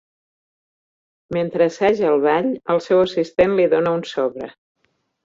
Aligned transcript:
Mentre 1.35 1.67
assaja 1.71 2.07
el 2.11 2.23
ball, 2.23 2.49
el 2.77 2.81
seu 2.87 3.03
assistent 3.03 3.55
li 3.61 3.69
dóna 3.75 3.93
un 3.99 4.03
sobre. 4.15 4.49